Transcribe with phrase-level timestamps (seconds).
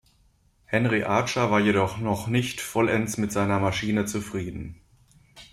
[0.65, 4.81] Henry Archer war jedoch noch nicht vollends mit seiner Maschine zufrieden.